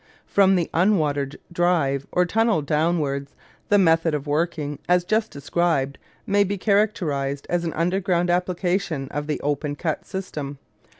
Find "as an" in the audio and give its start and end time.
7.51-7.73